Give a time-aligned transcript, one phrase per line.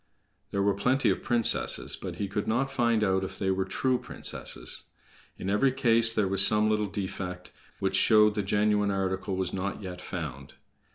[0.49, 3.99] There were plenty of princesses, but he could not find out if they were true
[3.99, 4.85] princesses.
[5.37, 9.83] In every case there was some little defect, which showed the genuine article was not
[9.83, 10.55] yet found.